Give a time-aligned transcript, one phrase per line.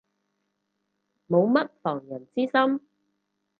[1.29, 2.81] 冇乜防人之心